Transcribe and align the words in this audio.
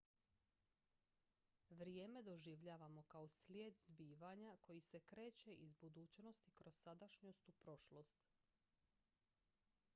vrijeme 1.81 2.23
doživljavamo 2.23 3.03
kao 3.03 3.27
slijed 3.27 3.77
zbivanja 3.89 4.55
koji 4.61 4.81
se 4.81 4.99
kreće 4.99 5.53
iz 5.53 5.73
budućnosti 5.73 6.51
kroz 6.51 6.75
sadašnjost 6.81 7.49
u 7.49 7.51
prošlost 7.51 8.27